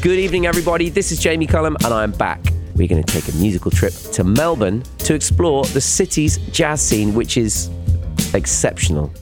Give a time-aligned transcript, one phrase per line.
[0.00, 0.90] Good evening, everybody.
[0.90, 2.38] This is Jamie Cullum, and I'm back.
[2.76, 7.14] We're going to take a musical trip to Melbourne to explore the city's jazz scene,
[7.14, 7.68] which is
[8.32, 9.12] exceptional.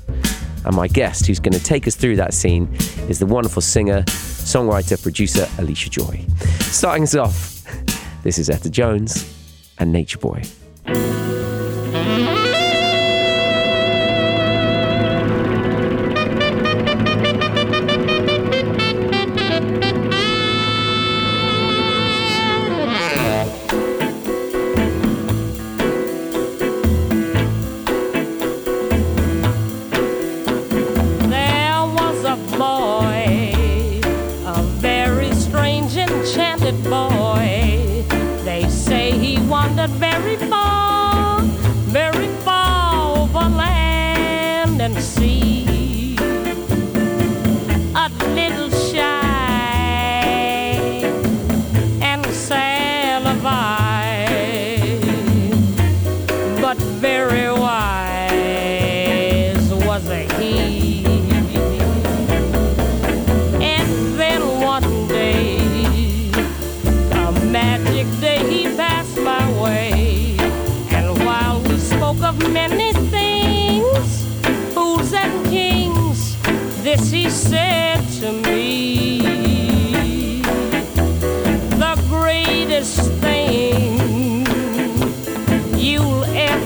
[0.67, 2.69] And my guest, who's going to take us through that scene,
[3.09, 6.23] is the wonderful singer, songwriter, producer Allysha Joy.
[6.65, 7.65] Starting us off,
[8.22, 9.35] this is Etta Jones
[9.79, 10.43] and Nature Boy.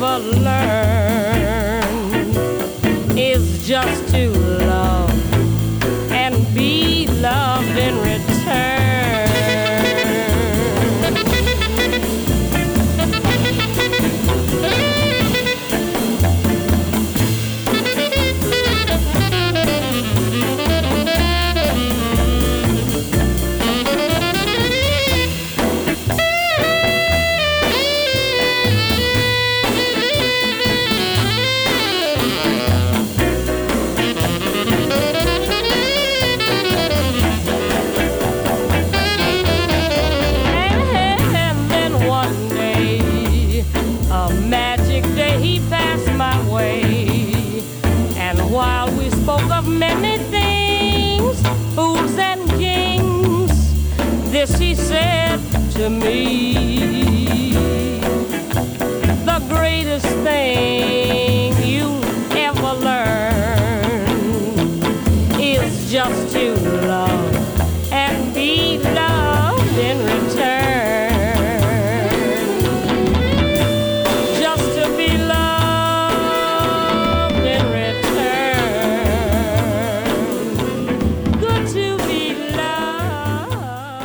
[0.03, 1.85] Ever learn
[3.19, 5.11] is just to love
[6.11, 7.60] and be loved.
[55.99, 56.50] me.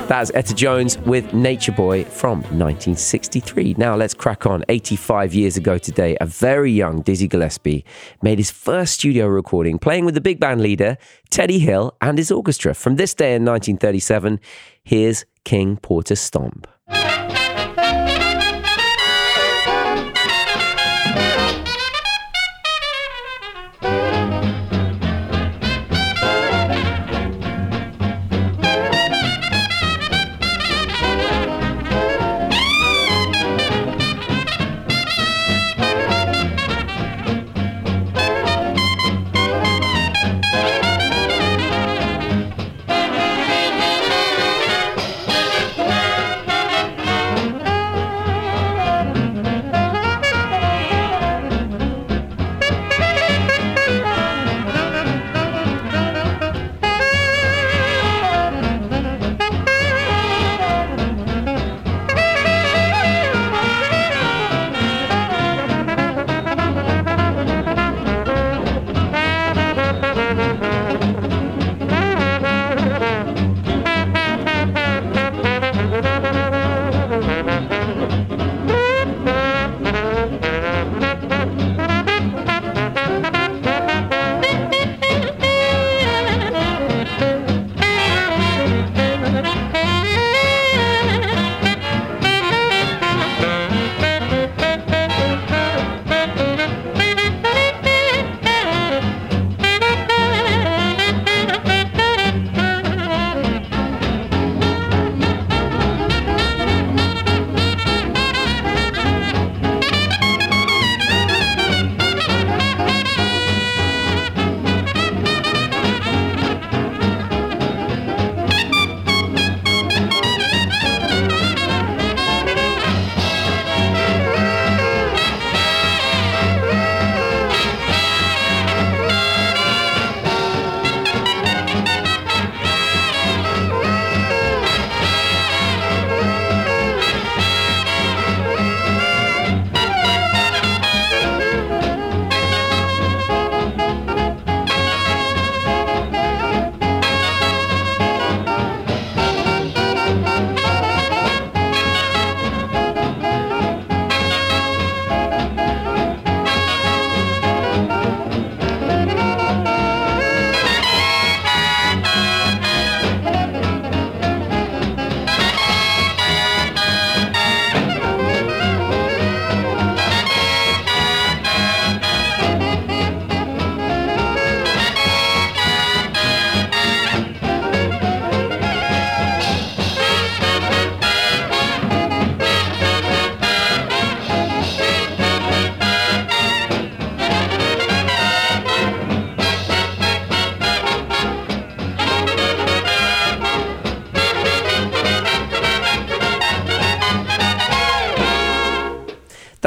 [0.08, 3.74] That's Etta Jones with Nature Boy from 1963.
[3.80, 4.64] Now let's crack on.
[4.70, 7.84] 85 years ago today, a very young Dizzy Gillespie
[8.22, 11.00] made his first studio recording playing with the big band leader
[11.32, 12.76] Teddy Hill and his orchestra.
[12.76, 14.40] From this day in 1937,
[14.84, 16.68] here's King Porter Stomp.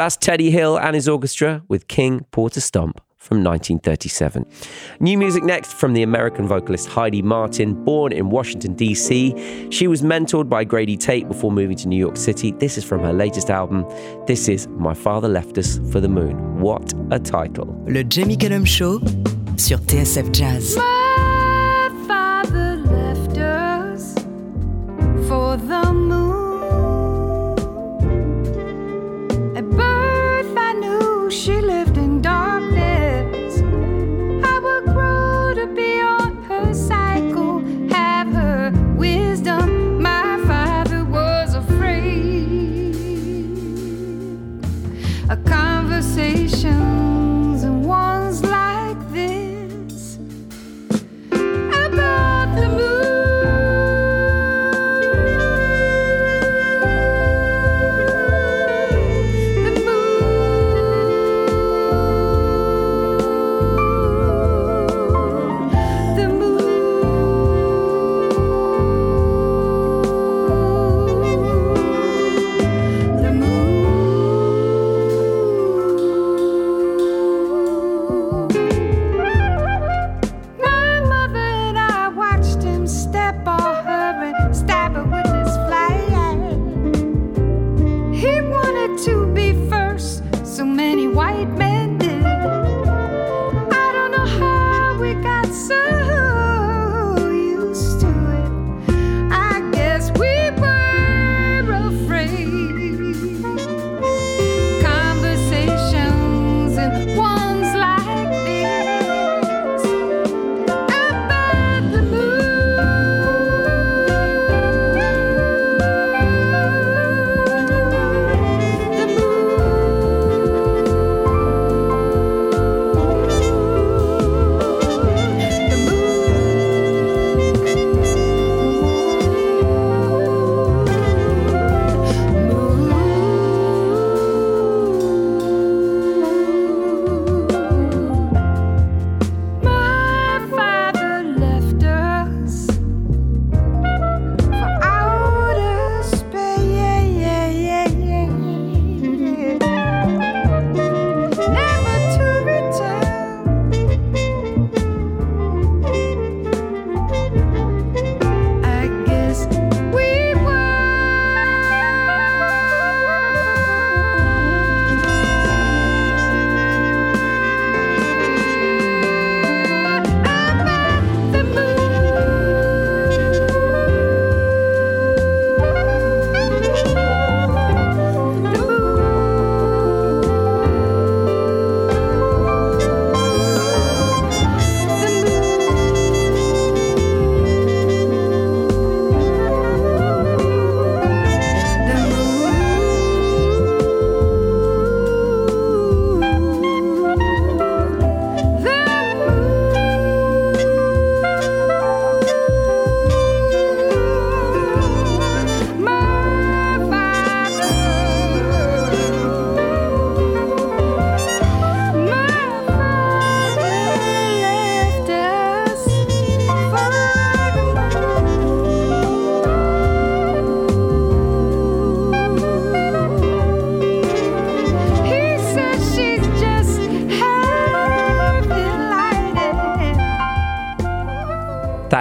[0.09, 4.43] That's Teddy Hill and his orchestra with King Porter Stomp from 1937.
[4.99, 9.69] New music next from the American vocalist Heidi Martin, born in Washington, D.C.
[9.69, 12.53] She was mentored by Grady Tate before moving to New York City.
[12.53, 13.85] This is from her latest album.
[14.25, 16.59] This is My Father Left Us for the Moon.
[16.59, 17.79] What a title.
[17.87, 18.97] Le Jamie Cullum Show
[19.57, 20.75] sur TSF Jazz.
[20.75, 24.15] My father left us
[25.27, 26.28] for the moon.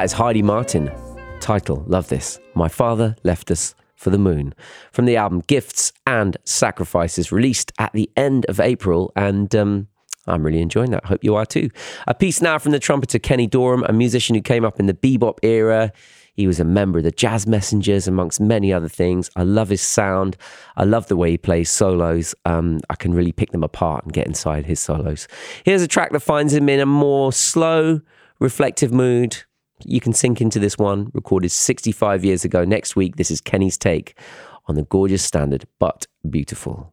[0.09, 0.91] Is Heidi Martin.
[1.38, 2.41] Title, love this.
[2.55, 4.55] My Father Left Us for the Moon.
[4.91, 9.12] From the album Gifts and Sacrifices, released at the end of April.
[9.17, 9.87] And um,
[10.27, 11.05] I'm really enjoying that.
[11.05, 11.69] Hope you are too.
[12.07, 14.95] A piece now from the trumpeter Kenny Dorham, a musician who came up in the
[14.95, 15.93] bebop era.
[16.33, 19.29] He was a member of the Jazz Messengers, amongst many other things.
[19.37, 20.38] I love his sound.
[20.79, 22.35] I love the way he plays solos.
[22.47, 25.29] Um, I can really pick them apart and get inside his solos.
[25.65, 28.00] Here's a track that finds him in a more slow,
[28.41, 29.43] reflective mood.
[29.85, 32.64] You can sink into this one, recorded 65 years ago.
[32.64, 34.18] Next week, this is Kenny's take
[34.66, 36.92] on the gorgeous standard, but beautiful.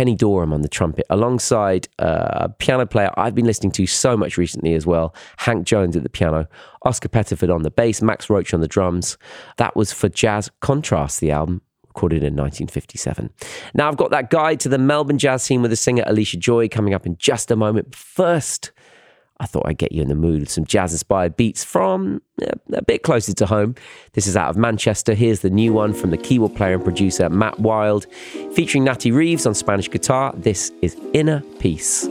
[0.00, 4.16] Kenny Dorham on the trumpet, alongside uh, a piano player I've been listening to so
[4.16, 6.48] much recently as well, Hank Jones at the piano,
[6.86, 9.18] Oscar Pettiford on the bass, Max Roach on the drums.
[9.58, 13.28] That was for Jazz Contrast, the album, recorded in 1957.
[13.74, 16.66] Now I've got that guide to the Melbourne jazz scene with the singer Allysha Joy
[16.66, 17.94] coming up in just a moment.
[17.94, 18.72] First,
[19.40, 22.20] I thought I'd get you in the mood with some jazz inspired beats from
[22.72, 23.74] a bit closer to home.
[24.12, 25.14] This is out of Manchester.
[25.14, 28.06] Here's the new one from the keyboard player and producer Matt Wilde,
[28.54, 30.32] featuring Natty Reeves on Spanish guitar.
[30.36, 32.06] This is Inner Peace.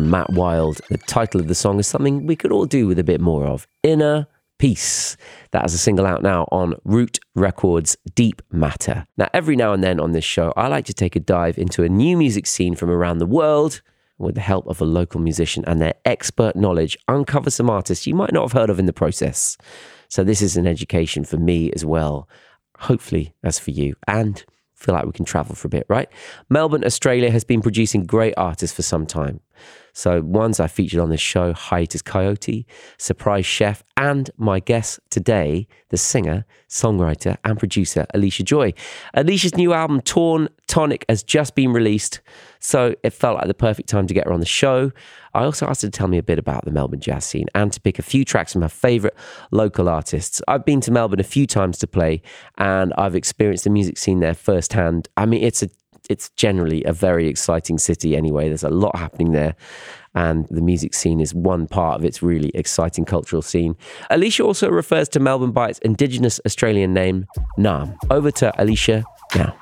[0.00, 0.80] From Matt Wilde.
[0.88, 3.46] The title of the song is something we could all do with a bit more
[3.46, 4.28] of Inner
[4.58, 5.14] Peace.
[5.50, 9.06] That is a single out now on Root Records Deep Matter.
[9.18, 11.82] Now, every now and then on this show, I like to take a dive into
[11.82, 13.82] a new music scene from around the world.
[14.16, 18.14] With the help of a local musician and their expert knowledge, uncover some artists you
[18.14, 19.58] might not have heard of in the process.
[20.08, 22.26] So, this is an education for me as well,
[22.78, 23.96] hopefully, as for you.
[24.08, 24.42] And
[24.76, 26.08] feel like we can travel for a bit, right?
[26.48, 29.40] Melbourne, Australia has been producing great artists for some time.
[30.00, 32.64] So, ones I featured on this show Hiatus Kaiyote,
[32.96, 38.72] Surprise Chef, and my guest today, the singer, songwriter, and producer Allysha Joy.
[39.14, 42.22] Allysha's new album, Torn Tonic, has just been released.
[42.60, 44.90] So, it felt like the perfect time to get her on the show.
[45.34, 47.70] I also asked her to tell me a bit about the Melbourne jazz scene and
[47.70, 49.14] to pick a few tracks from her favourite
[49.50, 50.40] local artists.
[50.48, 52.22] I've been to Melbourne a few times to play
[52.56, 55.08] and I've experienced the music scene there firsthand.
[55.16, 55.68] I mean, it's a
[56.10, 58.48] it's generally a very exciting city anyway.
[58.48, 59.54] There's a lot happening there.
[60.12, 63.76] And the music scene is one part of its really exciting cultural scene.
[64.10, 67.96] Allysha also refers to Melbourne by its indigenous Australian name, Naarm.
[68.10, 69.04] Over to Allysha
[69.36, 69.56] now.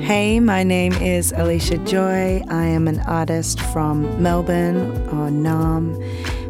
[0.00, 2.42] Hey, my name is Allysha Joy.
[2.50, 5.94] I am an artist from Melbourne or Naarm.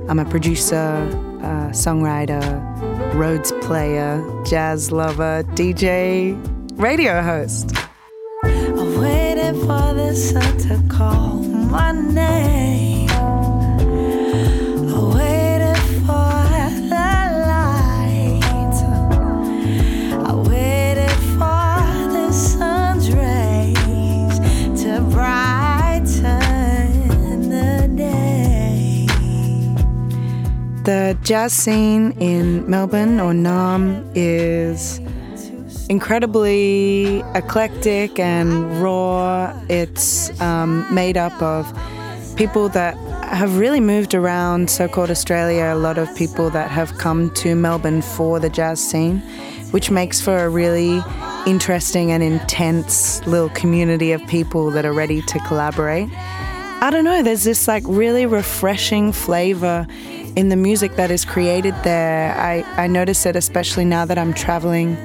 [0.08, 1.06] I'm a producer,
[1.42, 6.38] uh, songwriter, Rhodes player, jazz lover, DJ,
[6.78, 7.72] radio host.
[8.44, 12.99] waited for the sun to call my name.
[30.90, 34.98] The jazz scene in Melbourne or Naarm is
[35.88, 39.56] incredibly eclectic and raw.
[39.68, 41.64] It's um, made up of
[42.34, 46.98] people that have really moved around so called Australia, a lot of people that have
[46.98, 49.18] come to Melbourne for the jazz scene,
[49.70, 51.00] which makes for a really
[51.46, 56.08] interesting and intense little community of people that are ready to collaborate.
[56.82, 59.86] I don't know, there's this like really refreshing flavor
[60.34, 62.34] in the music that is created there.
[62.34, 64.96] I, I notice it especially now that I'm traveling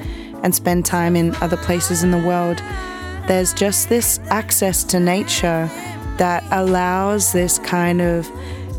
[0.42, 2.60] and spend time in other places in the world,
[3.28, 5.70] there's just this access to nature
[6.18, 8.32] that allows this kind of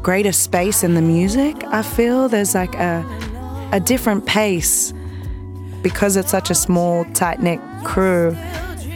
[0.03, 1.55] greater space in the music.
[1.65, 3.05] I feel there's like a,
[3.73, 4.95] a different pace
[5.83, 8.35] because it's such a small, tight knit crew.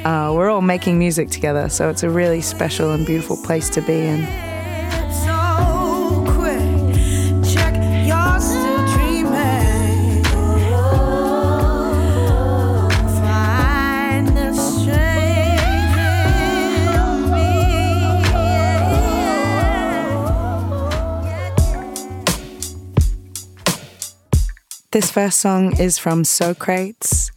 [0.04, 3.82] Uh, we're all making music together, so it's a really special and beautiful place to
[3.82, 4.26] be in.
[24.92, 27.30] This first song is from Socrates.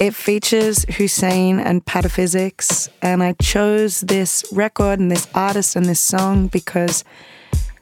[0.00, 6.00] It features Hussein and Pataphysics, and I chose this record and this artist and this
[6.00, 7.04] song because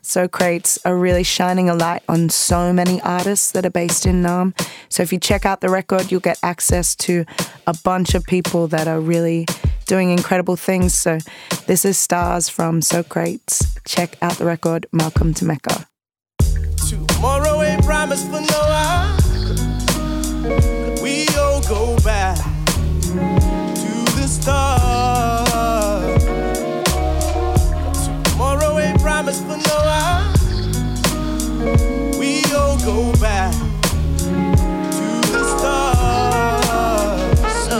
[0.03, 4.53] Socrates are really shining a light on so many artists that are based in Naarm.
[4.89, 7.25] So if you check out the record, you'll get access to
[7.69, 9.47] a bunch of people that are really
[9.87, 10.95] doing incredible things.
[10.95, 11.19] So
[11.69, 13.79] this is Stars from Socrates.
[13.87, 15.87] Check out the record, Malcolm to Mecca.
[16.89, 18.59] Tomorrow ain't promised for no.
[22.09, 26.21] Back to the start.
[28.25, 30.33] Tomorrow ain't promised for no.
[32.19, 37.37] We all go back to the start.
[37.69, 37.77] So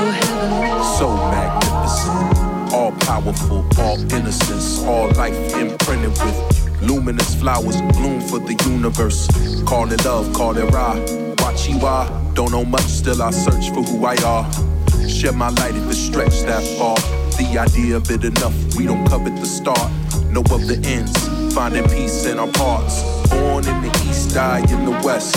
[0.99, 8.63] so magnificent, all powerful, all innocence, all life imprinted with luminous flowers bloom for the
[8.69, 9.27] universe.
[9.65, 10.97] Call it love, call it raw.
[11.39, 14.51] Wachiwa, don't know much, still I search for who I are.
[15.09, 16.97] Shed my light if it stretch that far.
[17.39, 19.91] The idea of it enough, we don't covet the start.
[20.31, 23.03] Know of the ends, finding peace in our parts.
[23.31, 25.35] Born in the east, die in the west.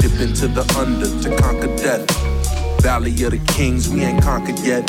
[0.00, 2.08] Dip into the under to conquer death.
[2.80, 4.84] Valley of the Kings, we ain't conquered yet.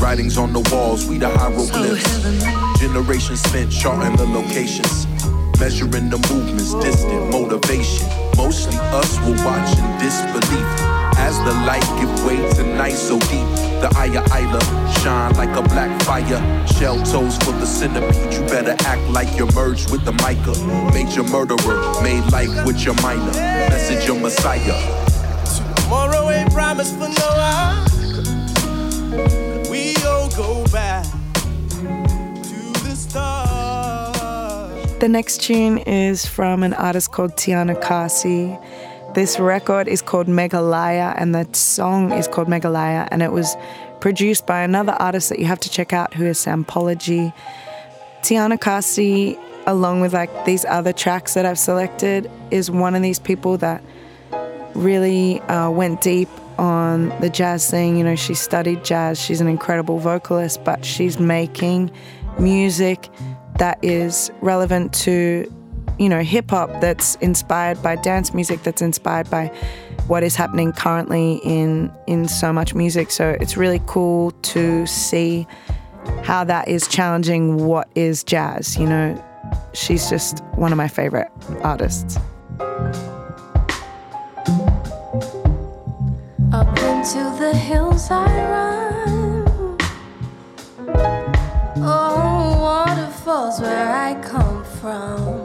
[0.00, 2.80] Writings on the walls, we the hieroglyphs.
[2.80, 5.01] Generations spent charting the locations,
[5.58, 8.06] measuring the movements, distant motivation.
[8.36, 10.66] Mostly us will watch in disbelief.
[11.16, 13.48] As the light give way to night so deep,
[13.82, 14.60] the Aya Isla
[15.00, 16.40] shine like a black fire.
[16.66, 20.54] Shell toes for the centipede, you better act like you're merged with the mica.
[20.92, 23.32] Major murderer, made like with your minor.
[23.70, 24.78] Message your messiah.
[25.76, 27.84] Tomorrow ain't promised for no hour.
[29.70, 30.91] We all go back
[35.02, 38.56] The next tune is from an artist called Tiana Khasi.
[39.14, 43.56] This record is called Meghalaya, and the song is called Meghalaya, and it was
[43.98, 47.34] produced by another artist that you have to check out who is Sampology.
[48.20, 49.36] Tiana Khasi,
[49.66, 53.82] along with like these other tracks that I've selected, is one of these people that
[54.76, 56.28] really uh, went deep
[56.60, 57.96] on the jazz thing.
[57.96, 59.20] You know, she studied jazz.
[59.20, 61.90] She's an incredible vocalist, but she's making
[62.38, 63.08] music
[63.62, 65.48] that is relevant to,
[65.96, 69.46] you know, hip hop that's inspired by dance music, that's inspired by
[70.08, 73.12] what is happening currently in in so much music.
[73.12, 75.46] So it's really cool to see
[76.24, 78.76] how that is challenging what is jazz.
[78.76, 79.24] You know,
[79.74, 81.30] she's just one of my favorite
[81.62, 82.16] artists.
[86.52, 88.72] Up into the hills I run.
[91.84, 92.31] Oh,
[93.24, 95.41] waterfalls where I come from.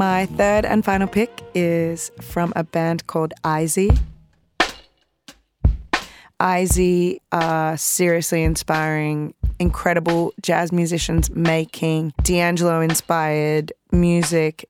[0.00, 3.90] My third and final pick is from a band called Izzy.
[6.42, 14.64] Izzy are seriously inspiring, incredible jazz musicians making D'Angelo inspired music.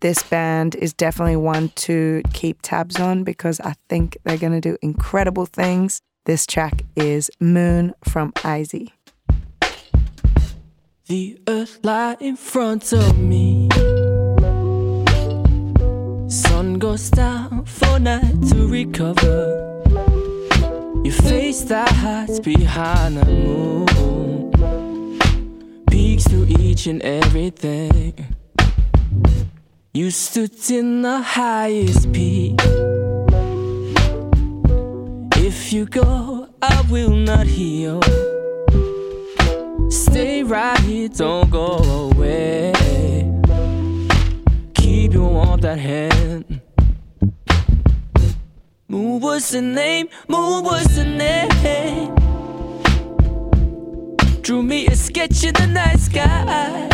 [0.00, 4.60] This band is definitely one to keep tabs on because I think they're going to
[4.60, 6.02] do incredible things.
[6.26, 8.92] This track is Moon from Izzy.
[11.06, 13.69] The earth lie in front of me.
[16.80, 19.82] Goes down for night to recover.
[21.04, 24.50] Your face that hides behind the moon
[25.90, 28.34] peeks through each and everything.
[29.92, 32.58] You stood in the highest peak.
[35.36, 38.00] If you go, I will not heal.
[39.90, 41.76] Stay right here, don't go
[42.14, 42.72] away.
[44.74, 46.62] Keep your warmth at hand.
[48.90, 52.12] Moon was the name, moon was the name.
[54.42, 56.88] Drew me a sketch in the night sky.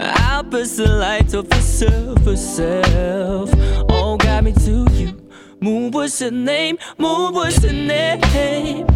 [0.00, 3.50] I'll burst the light of herself, herself.
[3.90, 5.12] All got me to you.
[5.60, 8.86] Moon was the name, moon was the name.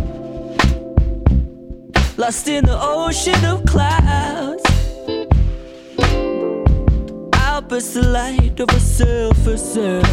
[2.17, 4.78] Lost in the ocean of clouds.
[7.71, 10.07] I'll the light of herself, herself.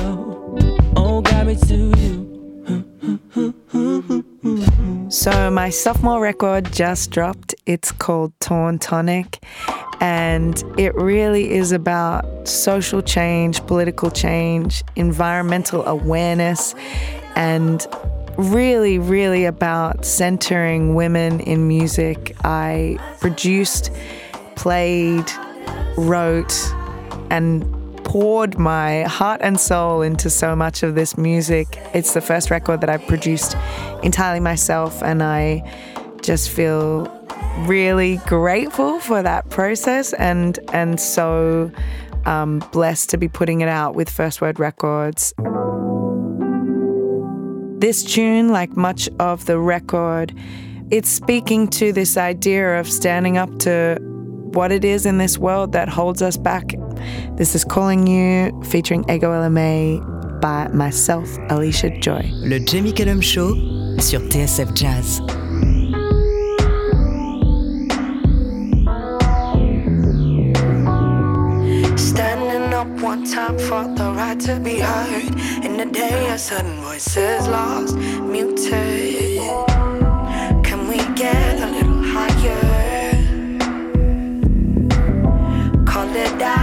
[0.98, 2.26] All got me to you.
[5.10, 7.56] So, my sophomore record just dropped.
[7.66, 9.42] It's called Torn Tonic.
[10.02, 16.76] And it really is about social change, political change, environmental awareness,
[17.38, 17.88] and
[18.38, 22.36] really, really about centering women in music.
[22.44, 23.92] I produced,
[24.58, 25.32] played,
[25.96, 26.52] wrote,
[27.36, 27.66] and
[28.06, 31.78] poured my heart and soul into so much of this music.
[31.94, 33.58] It's the first record that I've produced
[34.04, 35.62] entirely myself, and I
[36.22, 37.12] just feel
[37.68, 41.72] really grateful for that process and and so
[42.26, 45.34] um, blessed to be putting it out with First Word Records.
[47.80, 50.34] This tune, like much of the record,
[50.90, 54.00] it's speaking to this idea of standing up to
[54.56, 56.74] what it is in this world that holds us back.
[57.36, 60.00] This is Calling You, featuring Ego Ella May
[60.42, 62.30] by myself, Allysha Joy.
[62.34, 63.54] Le Jamie Cullum Show
[64.00, 65.18] sur TSF Jazz.
[72.00, 75.36] Standing up one time for the right to be heard.
[75.66, 79.42] In the day, a sudden voices lost, muted.
[80.64, 82.65] Can we get a little higher?
[86.16, 86.55] Call it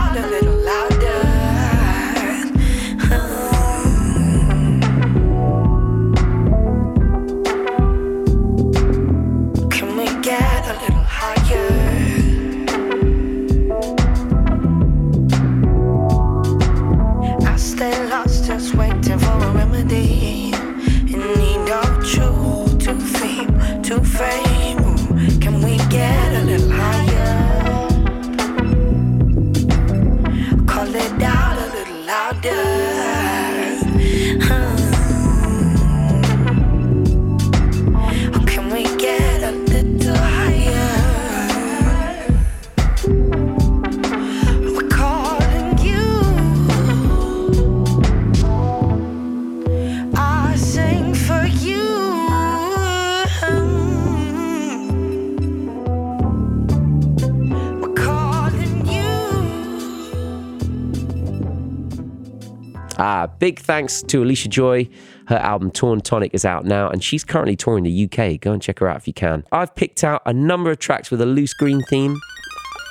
[63.43, 64.89] big thanks to Allysha Joy.
[65.27, 68.41] Her album Torn Tonic is out now, and she's currently touring the UK.
[68.41, 69.43] Go and check her out if you can.
[69.51, 72.21] I've picked out a number of tracks with a loose green theme.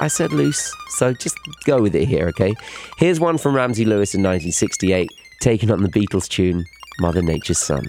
[0.02, 2.54] I said loose, so just go with it here, okay?
[2.98, 5.10] Here's one from Ramsey Lewis in 1968,
[5.40, 6.66] taken on the Beatles tune
[7.00, 7.86] Mother Nature's son.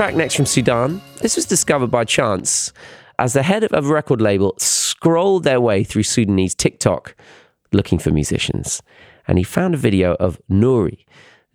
[0.00, 1.02] Track next from Sudan.
[1.20, 2.72] This was discovered by chance
[3.18, 7.14] as the head of a record label scrolled their way through Sudanese TikTok
[7.70, 8.80] looking for musicians.
[9.28, 11.04] And he found a video of Noori,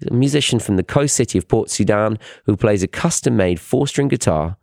[0.08, 3.88] a musician from the coast city of Port Sudan who plays a custom made four
[3.88, 4.58] string guitar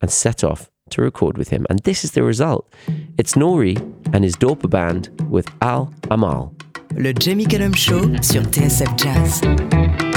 [0.00, 1.68] and set off to record with him.
[1.70, 2.68] And this is the result
[3.16, 3.78] it's Noori
[4.12, 6.52] and his Dorpa band with Al Amal.
[6.96, 10.09] Le Jamie Cullum Show sur TSF Jazz.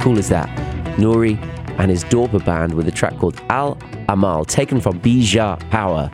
[0.00, 0.48] Cool is that?
[0.98, 1.38] Noori
[1.78, 3.78] and his Dorpa band with a track called Al
[4.08, 6.10] Amal, taken from Beja Power,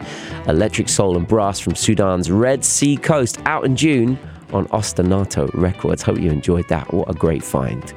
[0.46, 4.18] electric soul and brass from Sudan's Red Sea coast, out in June
[4.52, 6.02] on Ostinato Records.
[6.02, 6.92] Hope you enjoyed that.
[6.92, 7.92] What a great find.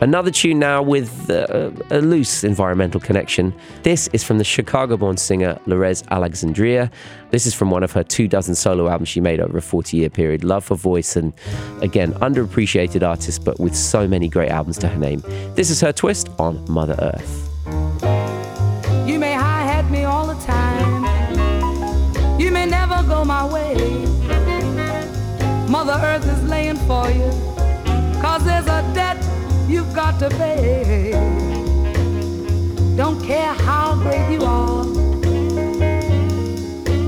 [0.00, 3.52] Another tune now with uh, a loose environmental connection.
[3.82, 6.90] This is from the Chicago born singer Lorez Alexandria.
[7.32, 9.98] This is from one of her two dozen solo albums she made over a 40
[9.98, 10.42] year period.
[10.42, 11.34] Love for voice and,
[11.82, 15.20] again, underappreciated artist, but with so many great albums to her name.
[15.54, 17.50] This is her twist on Mother Earth.
[19.06, 22.40] You may hi hat me all the time.
[22.40, 23.74] You may never go my way.
[25.68, 27.30] Mother Earth is laying for you.
[28.22, 29.19] Cause there's a debt
[29.70, 31.12] you've got to pay.
[32.96, 34.84] Don't care how great you are.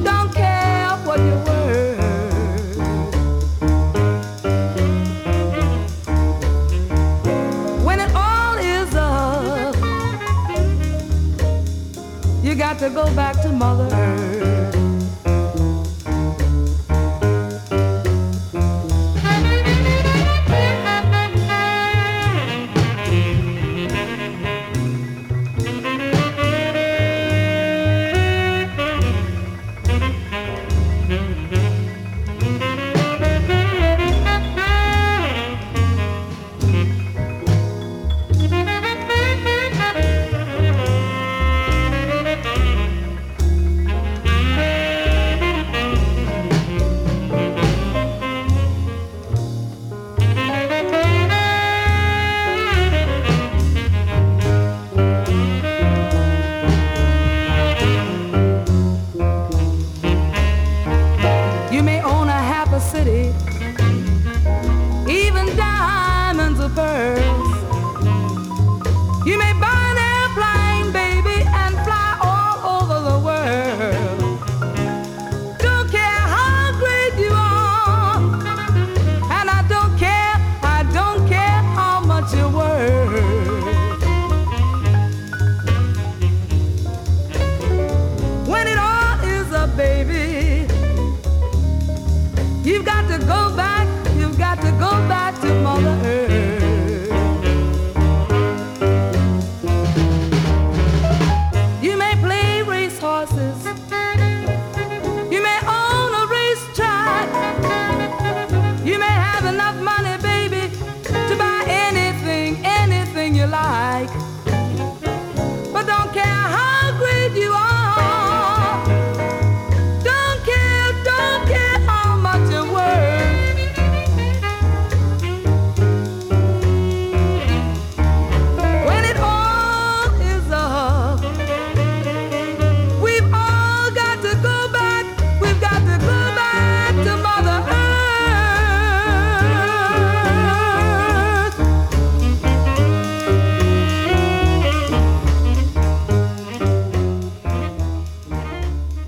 [0.05, 1.99] Don't care what you're worth.
[7.85, 9.75] When it all is up,
[12.45, 14.42] you got to go back to Mother Earth.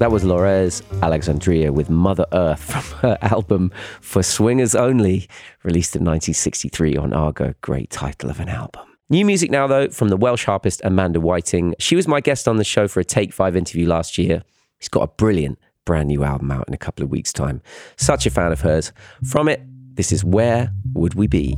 [0.05, 5.26] That was Lorez Alexandria with Mother Earth from her album For Swingers Only,
[5.62, 7.55] released in 1963 on Argo.
[7.62, 8.82] Great title of an album.
[9.09, 11.74] New music now, though, from the Welsh harpist Amanda Whiting.
[11.78, 14.42] She was my guest on the show for a Take Five interview last year.
[14.78, 17.62] She's got a brilliant brand new album out in a couple of weeks' time.
[17.96, 18.92] Such a fan of hers.
[19.26, 19.62] From it,
[19.94, 21.57] this is Where Would We Be?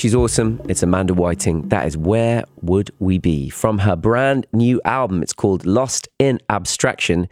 [0.00, 0.62] She's awesome.
[0.66, 1.68] It's Amanda Whiting.
[1.68, 3.50] That is Where Would We Be?
[3.50, 5.22] From her brand new album.
[5.22, 7.28] It's called Lost in Abstraction.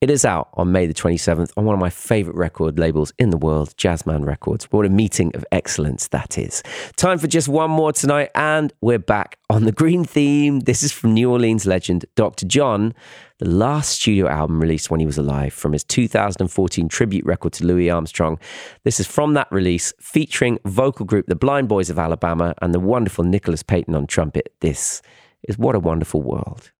[0.00, 3.28] It is out on May the 27th on one of my favorite record labels in
[3.28, 4.64] the world, Jazzman Records.
[4.72, 6.62] What a meeting of excellence that is.
[6.96, 10.60] Time for just one more tonight, and we're back on the green theme.
[10.60, 12.46] This is from New Orleans legend Dr.
[12.46, 12.94] John,
[13.40, 17.66] the last studio album released when he was alive from his 2014 tribute record to
[17.66, 18.38] Louis Armstrong.
[18.84, 22.80] This is from that release, featuring vocal group The Blind Boys of Alabama and the
[22.80, 24.54] wonderful Nicholas Payton on trumpet.
[24.60, 25.02] This
[25.46, 26.70] is What a Wonderful World.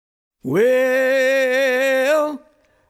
[0.43, 2.00] Well,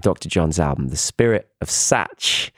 [0.00, 0.28] Dr.
[0.28, 2.50] John's album, The Spirit of Satch.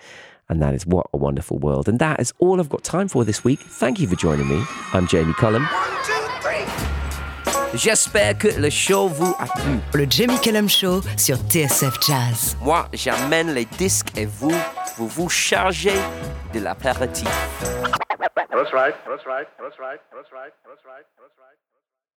[0.49, 1.88] And that is What a Wonderful World.
[1.88, 3.61] And that is all I've got time for this week.
[3.61, 4.62] Thank you for joining me.
[4.93, 5.64] I'm Jamie Cullum.
[5.64, 6.12] One, two,
[6.43, 7.78] three.
[7.78, 9.80] J'espère que le show vous a plu.
[9.95, 12.57] Le Jamie Cullum Show sur TSF Jazz.
[12.62, 14.53] Moi, j'amène les disques et vous,
[14.97, 15.97] vous vous chargez
[16.53, 17.28] de l'apéritif.
[18.51, 18.95] That's right.
[19.09, 19.47] That's right.
[19.59, 19.99] That's right.
[20.12, 20.53] That's right.
[20.68, 21.05] That's right.
[21.18, 21.21] That's right.